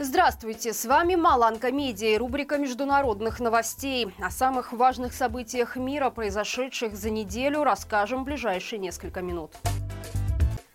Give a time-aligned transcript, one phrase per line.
[0.00, 4.12] Здравствуйте, с вами Маланка Медиа и рубрика международных новостей.
[4.20, 9.52] О самых важных событиях мира, произошедших за неделю, расскажем в ближайшие несколько минут.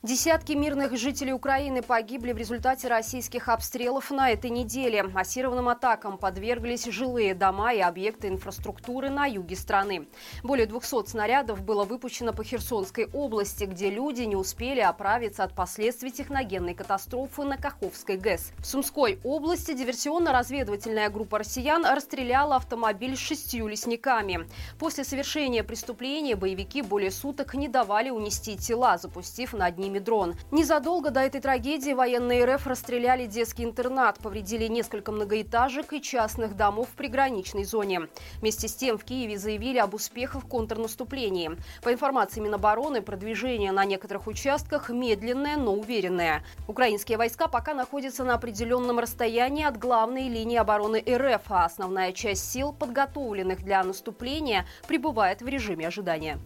[0.01, 5.03] Десятки мирных жителей Украины погибли в результате российских обстрелов на этой неделе.
[5.03, 10.07] Массированным атакам подверглись жилые дома и объекты инфраструктуры на юге страны.
[10.41, 16.11] Более 200 снарядов было выпущено по Херсонской области, где люди не успели оправиться от последствий
[16.11, 18.53] техногенной катастрофы на Каховской ГЭС.
[18.59, 24.47] В Сумской области диверсионно-разведывательная группа россиян расстреляла автомобиль с шестью лесниками.
[24.79, 30.35] После совершения преступления боевики более суток не давали унести тела, запустив над ними ними дрон.
[30.51, 36.89] Незадолго до этой трагедии военные РФ расстреляли детский интернат, повредили несколько многоэтажек и частных домов
[36.89, 38.07] в приграничной зоне.
[38.39, 41.51] Вместе с тем в Киеве заявили об успехах в контрнаступлении.
[41.83, 46.43] По информации Минобороны, продвижение на некоторых участках медленное, но уверенное.
[46.67, 52.51] Украинские войска пока находятся на определенном расстоянии от главной линии обороны РФ, а основная часть
[52.51, 56.39] сил, подготовленных для наступления, пребывает в режиме ожидания.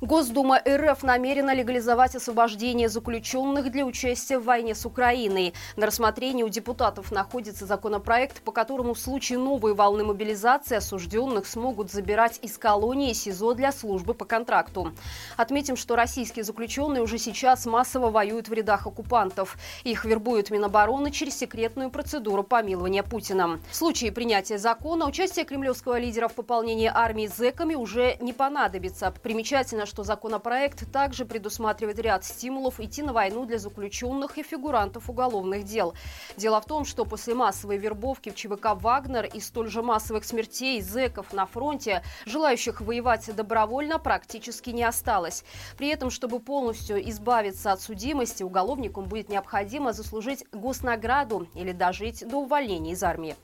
[0.00, 5.54] Госдума РФ намерена легализовать освобождение заключенных для участия в войне с Украиной.
[5.76, 11.92] На рассмотрении у депутатов находится законопроект, по которому в случае новой волны мобилизации осужденных смогут
[11.92, 14.92] забирать из колонии СИЗО для службы по контракту.
[15.36, 19.56] Отметим, что российские заключенные уже сейчас массово воюют в рядах оккупантов.
[19.84, 23.60] Их вербуют Минобороны через секретную процедуру помилования Путина.
[23.70, 29.14] В случае принятия закона участие кремлевского лидера в пополнении армии зэками уже не понадобится.
[29.22, 35.64] Примечательно, что законопроект также предусматривает ряд стимулов идти на войну для заключенных и фигурантов уголовных
[35.64, 35.94] дел.
[36.36, 40.80] Дело в том, что после массовой вербовки в ЧВК «Вагнер» и столь же массовых смертей
[40.80, 45.44] зэков на фронте, желающих воевать добровольно практически не осталось.
[45.76, 52.38] При этом, чтобы полностью избавиться от судимости, уголовникам будет необходимо заслужить госнаграду или дожить до
[52.38, 53.36] увольнения из армии.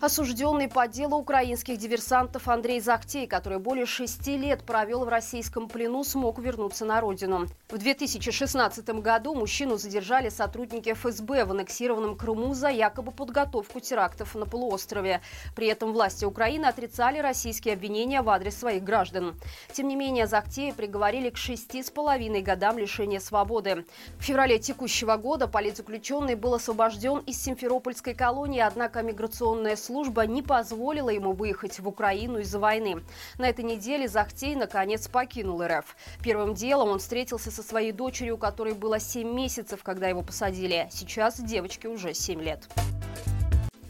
[0.00, 6.04] Осужденный по делу украинских диверсантов Андрей Захтей, который более шести лет провел в российском плену,
[6.04, 7.48] смог вернуться на родину.
[7.68, 14.46] В 2016 году мужчину задержали сотрудники ФСБ в аннексированном Крыму за якобы подготовку терактов на
[14.46, 15.20] полуострове.
[15.54, 19.38] При этом власти Украины отрицали российские обвинения в адрес своих граждан.
[19.70, 23.84] Тем не менее, Захтея приговорили к шести с половиной годам лишения свободы.
[24.18, 30.40] В феврале текущего года политзаключенный был освобожден из Симферопольской колонии, однако миграционная служба служба не
[30.40, 33.02] позволила ему выехать в Украину из-за войны.
[33.38, 35.96] На этой неделе Захтей наконец покинул РФ.
[36.22, 40.88] Первым делом он встретился со своей дочерью, которой было 7 месяцев, когда его посадили.
[40.92, 42.68] Сейчас девочке уже 7 лет.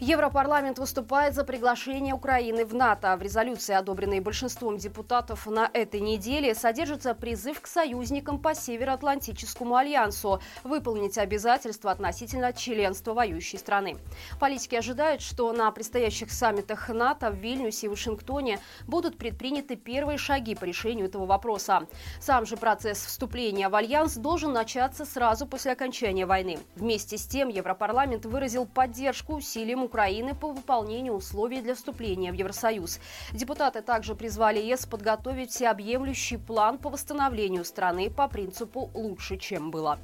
[0.00, 3.14] Европарламент выступает за приглашение Украины в НАТО.
[3.18, 10.40] В резолюции, одобренной большинством депутатов на этой неделе, содержится призыв к союзникам по Североатлантическому альянсу
[10.64, 13.98] выполнить обязательства относительно членства воюющей страны.
[14.38, 20.54] Политики ожидают, что на предстоящих саммитах НАТО в Вильнюсе и Вашингтоне будут предприняты первые шаги
[20.54, 21.86] по решению этого вопроса.
[22.20, 26.58] Сам же процесс вступления в альянс должен начаться сразу после окончания войны.
[26.74, 33.00] Вместе с тем Европарламент выразил поддержку усилиям Украины по выполнению условий для вступления в Евросоюз.
[33.32, 39.98] Депутаты также призвали ЕС подготовить всеобъемлющий план по восстановлению страны по принципу «лучше, чем было».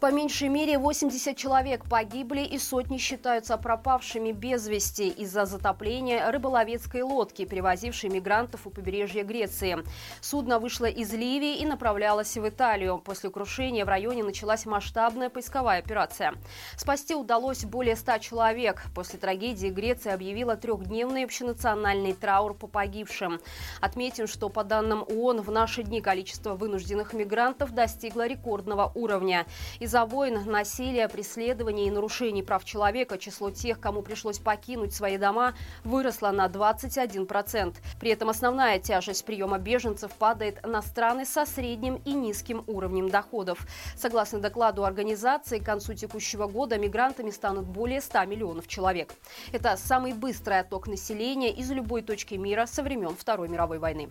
[0.00, 7.02] По меньшей мере 80 человек погибли и сотни считаются пропавшими без вести из-за затопления рыболовецкой
[7.02, 9.78] лодки, перевозившей мигрантов у побережья Греции.
[10.20, 12.98] Судно вышло из Ливии и направлялось в Италию.
[12.98, 16.34] После крушения в районе началась масштабная поисковая операция.
[16.76, 18.82] Спасти удалось более 100 человек.
[18.94, 23.40] После трагедии Греция объявила трехдневный общенациональный траур по погибшим.
[23.80, 29.46] Отметим, что по данным ООН в наши дни количество вынужденных мигрантов достигло рекордного уровня.
[29.80, 35.18] Из из-за войн, насилия, преследований и нарушений прав человека число тех, кому пришлось покинуть свои
[35.18, 37.76] дома, выросло на 21%.
[38.00, 43.64] При этом основная тяжесть приема беженцев падает на страны со средним и низким уровнем доходов.
[43.96, 49.14] Согласно докладу организации, к концу текущего года мигрантами станут более 100 миллионов человек.
[49.52, 54.08] Это самый быстрый отток населения из любой точки мира со времен Второй мировой войны.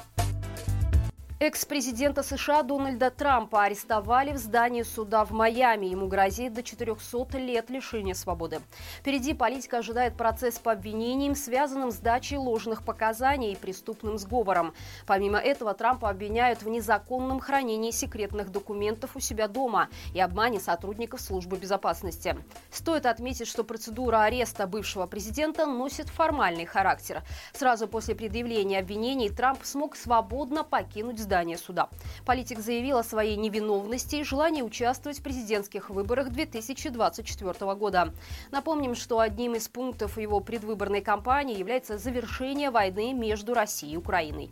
[1.45, 5.87] Экс-президента США Дональда Трампа арестовали в здании суда в Майами.
[5.87, 8.61] Ему грозит до 400 лет лишения свободы.
[8.99, 14.73] Впереди политика ожидает процесс по обвинениям, связанным с дачей ложных показаний и преступным сговором.
[15.05, 21.19] Помимо этого, Трампа обвиняют в незаконном хранении секретных документов у себя дома и обмане сотрудников
[21.19, 22.37] службы безопасности.
[22.71, 27.21] Стоит отметить, что процедура ареста бывшего президента носит формальный характер.
[27.51, 31.89] Сразу после предъявления обвинений Трамп смог свободно покинуть здание здание суда.
[32.27, 38.13] Политик заявил о своей невиновности и желании участвовать в президентских выборах 2024 года.
[38.51, 44.51] Напомним, что одним из пунктов его предвыборной кампании является завершение войны между Россией и Украиной.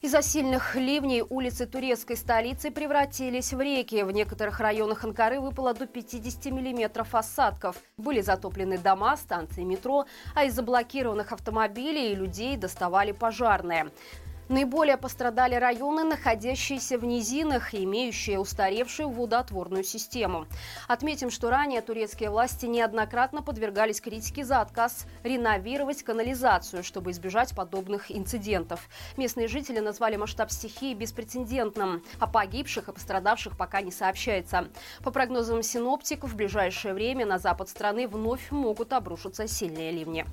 [0.00, 4.02] Из-за сильных ливней улицы турецкой столицы превратились в реки.
[4.02, 7.76] В некоторых районах Анкары выпало до 50 миллиметров осадков.
[7.96, 13.90] Были затоплены дома, станции метро, а из заблокированных автомобилей и людей доставали пожарные.
[14.48, 20.46] Наиболее пострадали районы, находящиеся в низинах и имеющие устаревшую водоотворную систему.
[20.86, 28.10] Отметим, что ранее турецкие власти неоднократно подвергались критике за отказ реновировать канализацию, чтобы избежать подобных
[28.10, 28.88] инцидентов.
[29.18, 32.02] Местные жители назвали масштаб стихии беспрецедентным.
[32.18, 34.68] О погибших и пострадавших пока не сообщается.
[35.04, 40.24] По прогнозам синоптиков, в ближайшее время на запад страны вновь могут обрушиться сильные ливни.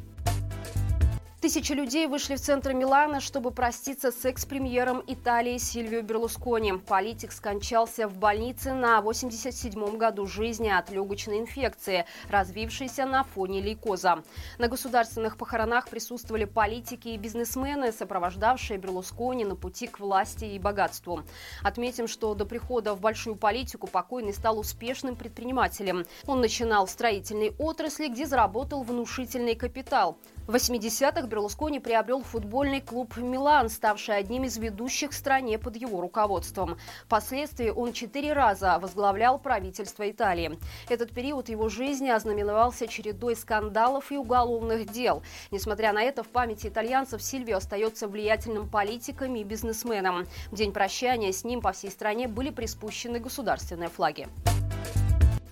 [1.45, 6.74] Тысячи людей вышли в центр Милана, чтобы проститься с экс-премьером Италии Сильвио Берлускони.
[6.74, 14.24] Политик скончался в больнице на 87-м году жизни от легочной инфекции, развившейся на фоне лейкоза.
[14.57, 21.21] На государственных похоронах присутствовали политики и бизнесмены, сопровождавшие Берлускони на пути к власти и богатству.
[21.62, 26.07] Отметим, что до прихода в большую политику покойный стал успешным предпринимателем.
[26.25, 30.18] Он начинал в строительной отрасли, где заработал внушительный капитал.
[30.47, 36.01] В 80-х Берлускони приобрел футбольный клуб «Милан», ставший одним из ведущих в стране под его
[36.01, 36.77] руководством.
[37.06, 40.59] Впоследствии он четыре раза возглавлял правительство Италии.
[40.88, 45.24] Этот период его жизни ознаменовался чередой скандалов и уголовных дел.
[45.50, 50.27] Несмотря на это, в памяти итальянцев Сильвио остается влиятельным политиком и бизнесменом.
[50.51, 54.27] В день прощания с ним по всей стране были приспущены государственные флаги.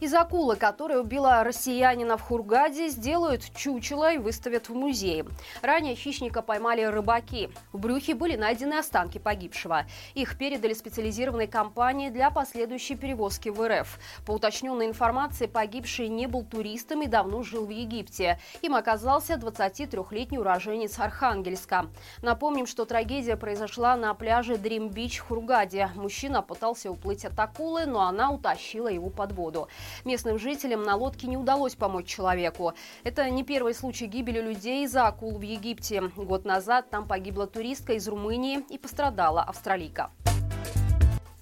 [0.03, 5.25] Из акулы, которая убила россиянина в Хургаде, сделают чучело и выставят в музее.
[5.61, 7.49] Ранее хищника поймали рыбаки.
[7.71, 9.85] В брюхе были найдены останки погибшего.
[10.13, 13.97] Их передали специализированной компании для последующей перевозки в РФ.
[14.25, 18.41] По уточненной информации, погибший не был туристом и давно жил в Египте.
[18.61, 21.85] Им оказался 23-летний уроженец Архангельска.
[22.21, 25.91] Напомним, что трагедия произошла на пляже Dream Beach в Хургаде.
[25.95, 29.69] Мужчина пытался уплыть от акулы, но она утащила его под воду.
[30.05, 32.73] Местным жителям на лодке не удалось помочь человеку.
[33.03, 36.01] Это не первый случай гибели людей из-за акул в Египте.
[36.15, 40.11] Год назад там погибла туристка из Румынии и пострадала австралийка.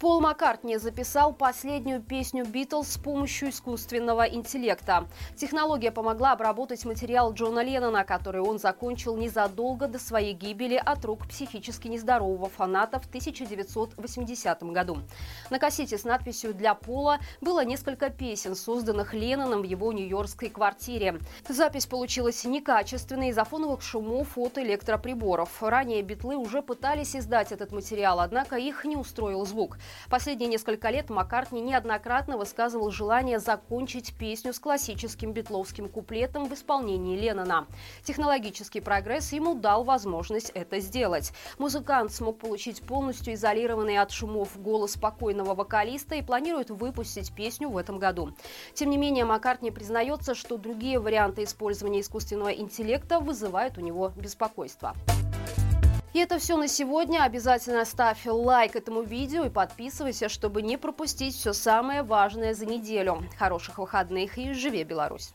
[0.01, 5.07] Пол Маккартни записал последнюю песню «Битлз» с помощью искусственного интеллекта.
[5.35, 11.27] Технология помогла обработать материал Джона Леннона, который он закончил незадолго до своей гибели от рук
[11.27, 14.97] психически нездорового фаната в 1980 году.
[15.51, 21.19] На кассете с надписью «Для Пола» было несколько песен, созданных Ленноном в его нью-йоркской квартире.
[21.47, 25.61] Запись получилась некачественной из-за фоновых шумов от электроприборов.
[25.61, 29.77] Ранее битлы уже пытались издать этот материал, однако их не устроил звук.
[30.09, 37.17] Последние несколько лет Маккартни неоднократно высказывал желание закончить песню с классическим битловским куплетом в исполнении
[37.17, 37.67] Леннона.
[38.03, 41.31] Технологический прогресс ему дал возможность это сделать.
[41.57, 47.77] Музыкант смог получить полностью изолированный от шумов голос спокойного вокалиста и планирует выпустить песню в
[47.77, 48.33] этом году.
[48.73, 54.95] Тем не менее, Маккартни признается, что другие варианты использования искусственного интеллекта вызывают у него беспокойство.
[56.13, 57.23] И это все на сегодня.
[57.23, 63.23] Обязательно ставь лайк этому видео и подписывайся, чтобы не пропустить все самое важное за неделю.
[63.37, 65.33] Хороших выходных и живи Беларусь!